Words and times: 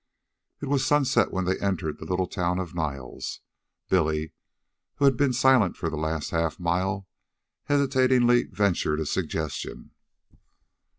It 0.63 0.65
was 0.65 0.83
sunset 0.83 1.31
when 1.31 1.45
they 1.45 1.59
entered 1.59 1.99
the 1.99 2.05
little 2.05 2.25
town 2.25 2.57
of 2.57 2.73
Niles. 2.73 3.41
Billy, 3.87 4.33
who 4.95 5.05
had 5.05 5.15
been 5.15 5.31
silent 5.31 5.77
for 5.77 5.91
the 5.91 5.95
last 5.95 6.31
half 6.31 6.59
mile, 6.59 7.07
hesitantly 7.65 8.45
ventured 8.45 8.99
a 8.99 9.05
suggestion. 9.05 9.91